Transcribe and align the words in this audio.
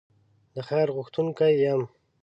د 0.53 0.55
خیر 0.67 0.87
غوښتونکی 0.95 1.53
یم. 1.63 1.81